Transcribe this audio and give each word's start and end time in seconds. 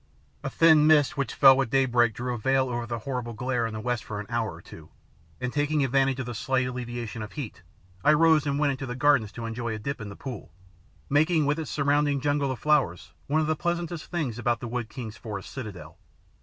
A 0.43 0.49
thin 0.49 0.87
mist 0.87 1.15
which 1.15 1.35
fell 1.35 1.55
with 1.55 1.69
daybreak 1.69 2.15
drew 2.15 2.33
a 2.33 2.37
veil 2.39 2.69
over 2.69 2.87
the 2.87 2.97
horrible 2.97 3.33
glare 3.33 3.67
in 3.67 3.73
the 3.75 3.79
west 3.79 4.03
for 4.03 4.19
an 4.19 4.25
hour 4.29 4.51
or 4.51 4.59
two, 4.59 4.89
and 5.39 5.53
taking 5.53 5.83
advantage 5.83 6.19
of 6.19 6.25
the 6.25 6.33
slight 6.33 6.65
alleviation 6.65 7.21
of 7.21 7.33
heat, 7.33 7.61
I 8.03 8.13
rose 8.13 8.47
and 8.47 8.57
went 8.57 8.71
into 8.71 8.87
the 8.87 8.95
gardens 8.95 9.31
to 9.33 9.45
enjoy 9.45 9.75
a 9.75 9.77
dip 9.77 10.01
in 10.01 10.11
a 10.11 10.15
pool, 10.15 10.51
making, 11.07 11.45
with 11.45 11.59
its 11.59 11.69
surrounding 11.69 12.19
jungle 12.19 12.49
of 12.51 12.57
flowers, 12.57 13.13
one 13.27 13.41
of 13.41 13.45
the 13.45 13.55
pleasantest 13.55 14.09
things 14.09 14.39
about 14.39 14.59
the 14.59 14.67
wood 14.67 14.89
king's 14.89 15.17
forest 15.17 15.51
citadel. 15.51 15.99